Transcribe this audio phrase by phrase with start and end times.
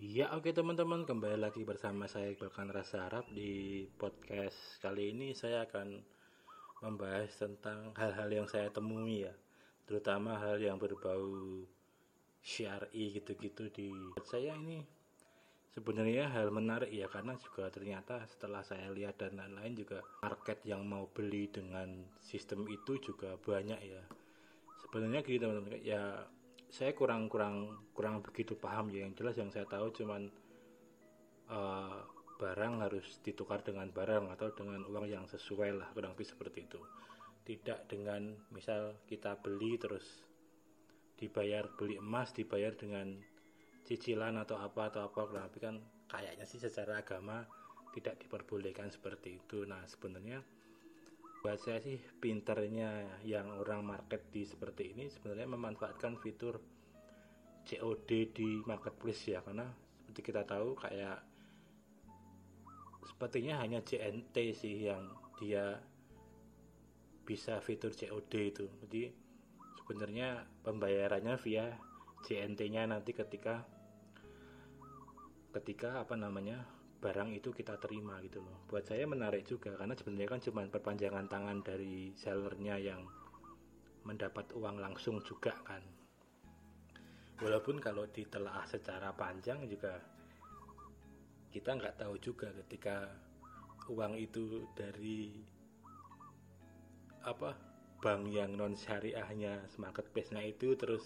[0.00, 1.04] Ya oke teman-teman.
[1.04, 6.00] Kembali lagi bersama saya Iqbal Rasa Arab di podcast kali ini saya akan
[6.80, 9.34] membahas tentang hal-hal yang saya temui ya.
[9.84, 11.68] Terutama hal yang berbau
[12.40, 13.92] syari gitu-gitu di
[14.24, 14.80] saya ini
[15.76, 17.04] sebenarnya hal menarik ya.
[17.04, 22.64] Karena juga ternyata setelah saya lihat dan lain-lain juga market yang mau beli dengan sistem
[22.72, 24.00] itu juga banyak ya.
[24.80, 26.24] Sebenarnya gitu teman-teman ya
[26.70, 29.02] saya kurang kurang kurang begitu paham ya.
[29.04, 30.30] Yang jelas yang saya tahu cuman
[31.50, 32.00] uh,
[32.38, 36.80] barang harus ditukar dengan barang atau dengan uang yang sesuai lah kurang lebih seperti itu.
[37.44, 40.24] Tidak dengan misal kita beli terus
[41.18, 43.12] dibayar beli emas dibayar dengan
[43.84, 45.76] cicilan atau apa atau apa kurang lebih kan
[46.08, 47.44] kayaknya sih secara agama
[47.92, 49.66] tidak diperbolehkan seperti itu.
[49.66, 50.40] Nah sebenarnya
[51.40, 56.60] buat saya sih pinternya yang orang market di seperti ini sebenarnya memanfaatkan fitur
[57.64, 59.64] COD di marketplace ya karena
[59.96, 61.18] seperti kita tahu kayak
[63.08, 65.04] sepertinya hanya JNT sih yang
[65.40, 65.80] dia
[67.24, 68.66] bisa fitur COD itu.
[68.84, 69.02] Jadi
[69.80, 71.72] sebenarnya pembayarannya via
[72.26, 73.64] JNT-nya nanti ketika
[75.50, 76.62] ketika apa namanya
[77.00, 78.68] barang itu kita terima gitu loh.
[78.68, 83.00] Buat saya menarik juga karena sebenarnya kan cuma perpanjangan tangan dari sellernya yang
[84.04, 85.80] mendapat uang langsung juga kan.
[87.40, 89.96] Walaupun kalau ditelaah secara panjang juga
[91.50, 93.08] kita nggak tahu juga ketika
[93.90, 95.34] uang itu dari
[97.24, 97.56] apa
[98.00, 101.04] bank yang non syariahnya marketplace-nya itu terus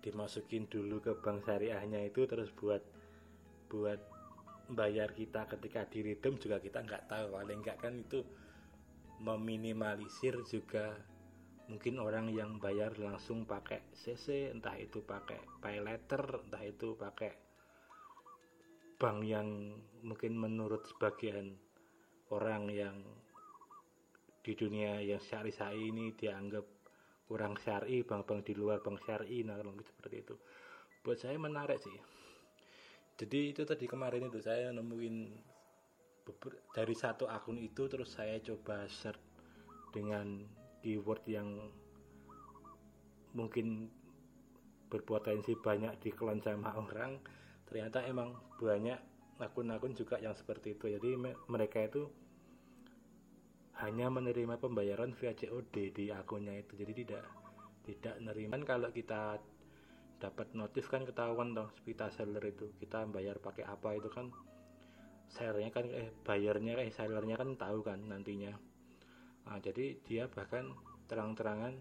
[0.00, 2.82] dimasukin dulu ke bank syariahnya itu terus buat
[3.70, 4.00] buat
[4.74, 7.26] bayar kita ketika diredem juga kita nggak tahu.
[7.34, 8.20] Paling nggak kan itu
[9.20, 10.96] meminimalisir juga
[11.70, 17.30] mungkin orang yang bayar langsung pakai CC entah itu pakai pay letter entah itu pakai
[18.98, 21.54] bank yang mungkin menurut sebagian
[22.34, 22.96] orang yang
[24.42, 26.66] di dunia yang syari-syari ini dianggap
[27.30, 30.34] kurang syari bank-bank di luar bank syari nah lebih seperti itu.
[31.06, 31.94] Buat saya menarik sih
[33.20, 35.16] jadi itu tadi kemarin itu saya nemuin
[36.72, 39.20] dari satu akun itu terus saya coba search
[39.92, 40.40] dengan
[40.80, 41.68] keyword yang
[43.36, 43.92] mungkin
[44.88, 47.20] berpotensi banyak diklon sama orang.
[47.68, 48.98] Ternyata emang banyak
[49.38, 50.88] akun-akun juga yang seperti itu.
[50.88, 51.14] Jadi
[51.46, 52.08] mereka itu
[53.84, 56.72] hanya menerima pembayaran via COD di akunnya itu.
[56.74, 57.24] Jadi tidak
[57.84, 59.36] tidak neriman kalau kita
[60.20, 64.28] dapat notif kan ketahuan dong kita seller itu kita bayar pakai apa itu kan.
[65.30, 68.52] Sellernya kan eh bayarnya eh sellernya kan tahu kan nantinya.
[69.48, 70.68] Nah, jadi dia bahkan
[71.08, 71.74] terang-terangan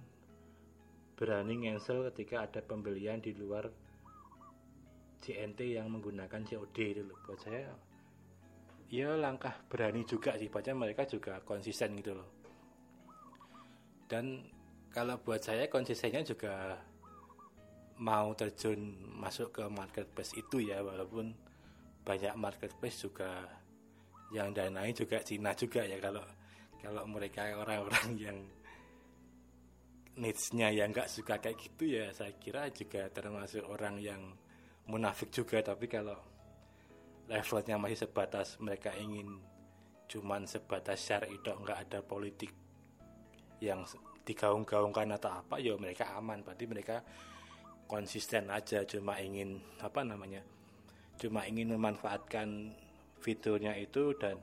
[1.20, 3.68] berani cancel ketika ada pembelian di luar
[5.20, 7.20] CNT yang menggunakan COD loh.
[7.28, 7.68] Buat saya
[8.90, 12.30] ya langkah berani juga sih baca mereka juga konsisten gitu loh.
[14.10, 14.42] Dan
[14.90, 16.74] kalau buat saya konsistennya juga
[18.00, 18.80] mau terjun
[19.20, 21.36] masuk ke marketplace itu ya walaupun
[22.08, 23.44] banyak marketplace juga
[24.32, 26.24] yang danai juga Cina juga ya kalau
[26.80, 28.38] kalau mereka orang-orang yang
[30.20, 34.22] needs-nya yang nggak suka kayak gitu ya saya kira juga termasuk orang yang
[34.90, 35.62] munafik juga.
[35.62, 36.18] Tapi kalau
[37.30, 39.38] levelnya masih sebatas mereka ingin
[40.09, 42.50] cuman sebatas syari itu nggak ada politik
[43.62, 43.86] yang
[44.26, 46.42] digaung-gaungkan atau apa ya mereka aman.
[46.42, 47.06] Berarti mereka
[47.90, 50.46] konsisten aja cuma ingin apa namanya
[51.18, 52.78] cuma ingin memanfaatkan
[53.20, 54.40] fiturnya itu dan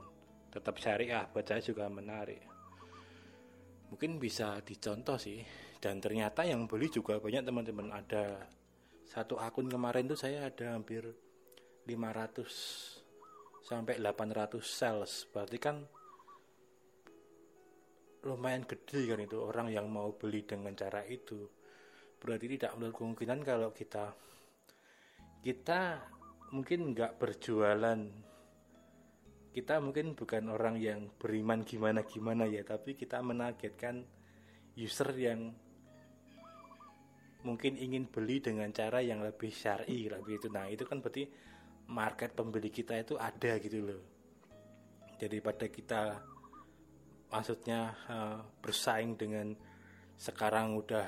[0.53, 1.25] tetap syariah.
[1.29, 2.41] Buat saya juga menarik.
[3.93, 5.41] Mungkin bisa dicontoh sih.
[5.77, 7.93] Dan ternyata yang beli juga banyak teman-teman.
[7.93, 8.41] Ada
[9.05, 11.05] satu akun kemarin tuh saya ada hampir
[11.85, 15.29] 500 sampai 800 sales.
[15.29, 15.77] Berarti kan
[18.25, 21.47] lumayan gede kan itu orang yang mau beli dengan cara itu
[22.17, 24.13] berarti tidak menutup kemungkinan kalau kita
[25.41, 26.01] kita
[26.51, 28.01] mungkin nggak berjualan.
[29.53, 34.05] Kita mungkin bukan orang yang beriman gimana gimana ya tapi kita menargetkan
[34.77, 35.49] user yang
[37.41, 40.47] mungkin ingin beli dengan cara yang lebih syari lebih itu.
[40.53, 41.25] Nah itu kan berarti
[41.89, 44.01] market pembeli kita itu ada gitu loh.
[45.17, 46.01] Jadi pada kita
[47.33, 49.57] maksudnya uh, bersaing dengan
[50.17, 51.07] sekarang udah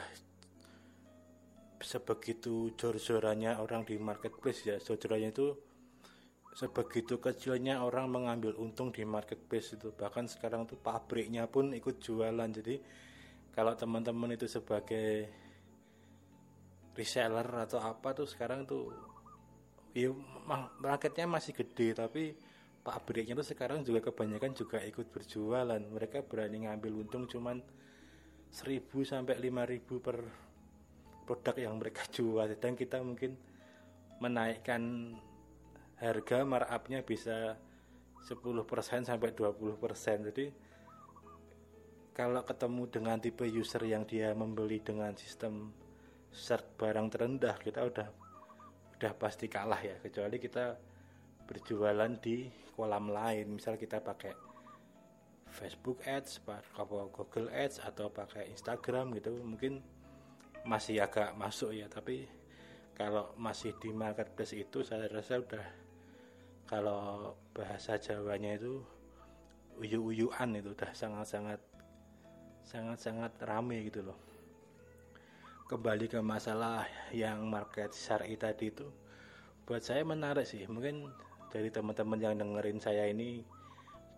[1.79, 5.47] sebegitu jor-jorannya orang di marketplace ya jor-jorannya itu
[6.59, 9.95] sebegitu kecilnya orang mengambil untung di marketplace itu.
[9.95, 12.49] Bahkan sekarang tuh pabriknya pun ikut jualan.
[12.51, 12.75] Jadi
[13.53, 15.29] kalau teman-teman itu sebagai
[16.97, 18.91] reseller atau apa tuh sekarang tuh
[19.95, 20.11] ya
[20.83, 22.35] marketnya masih gede tapi
[22.83, 25.79] pabriknya tuh sekarang juga kebanyakan juga ikut berjualan.
[25.79, 27.63] Mereka berani ngambil untung cuman
[28.49, 30.48] 1000 sampai 5000 per
[31.29, 32.49] produk yang mereka jual.
[32.57, 33.37] Dan kita mungkin
[34.17, 35.13] menaikkan
[36.01, 37.53] harga markupnya bisa
[38.25, 39.79] 10% sampai 20%
[40.27, 40.45] jadi
[42.11, 45.71] kalau ketemu dengan tipe user yang dia membeli dengan sistem
[46.35, 48.07] search barang terendah kita udah
[48.99, 49.95] udah pasti kalah ya.
[50.03, 50.75] Kecuali kita
[51.47, 53.55] berjualan di kolam lain.
[53.55, 54.35] Misal kita pakai
[55.47, 59.79] Facebook Ads, pakai Google Ads atau pakai Instagram gitu mungkin
[60.67, 62.27] masih agak masuk ya tapi
[62.99, 65.65] kalau masih di marketplace itu saya rasa udah
[66.67, 68.83] kalau bahasa Jawanya itu
[69.79, 71.57] uyu-uyuan itu udah sangat-sangat
[72.67, 74.19] sangat-sangat rame gitu loh.
[75.65, 76.85] Kembali ke masalah
[77.15, 78.85] yang market syari tadi itu
[79.65, 80.67] buat saya menarik sih.
[80.69, 81.09] Mungkin
[81.49, 83.41] dari teman-teman yang dengerin saya ini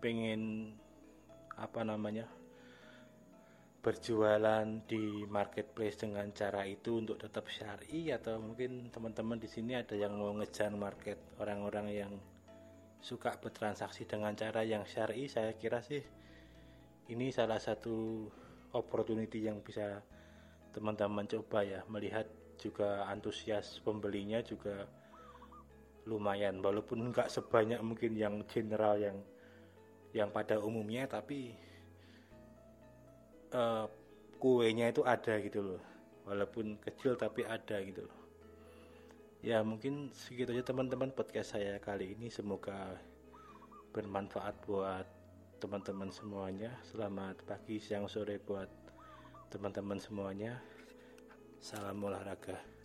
[0.02, 0.74] pengen
[1.56, 2.26] apa namanya
[3.82, 9.98] berjualan di marketplace dengan cara itu untuk tetap syari atau mungkin teman-teman di sini ada
[9.98, 12.12] yang mau ngejar market orang-orang yang
[13.02, 15.26] suka bertransaksi dengan cara yang syari?
[15.26, 15.98] Saya kira sih
[17.10, 18.30] ini salah satu
[18.70, 19.98] opportunity yang bisa
[20.70, 21.82] teman-teman coba ya.
[21.90, 22.30] Melihat
[22.62, 24.86] juga antusias pembelinya juga
[26.06, 26.62] lumayan.
[26.62, 29.18] Walaupun nggak sebanyak mungkin yang general yang
[30.14, 31.58] yang pada umumnya tapi
[33.52, 33.86] uh,
[34.40, 35.82] kuenya itu ada gitu loh.
[36.26, 38.18] Walaupun kecil tapi ada gitu loh.
[39.42, 42.30] Ya mungkin segitu aja teman-teman podcast saya kali ini.
[42.32, 42.98] Semoga
[43.92, 45.06] bermanfaat buat
[45.60, 46.74] teman-teman semuanya.
[46.86, 48.70] Selamat pagi siang sore buat
[49.50, 50.58] teman-teman semuanya.
[51.62, 52.81] Salam olahraga